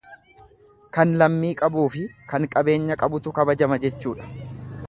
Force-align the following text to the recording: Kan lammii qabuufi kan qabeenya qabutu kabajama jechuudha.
Kan 0.97 1.11
lammii 1.23 1.51
qabuufi 1.59 2.07
kan 2.33 2.49
qabeenya 2.57 3.01
qabutu 3.05 3.35
kabajama 3.41 3.83
jechuudha. 3.85 4.31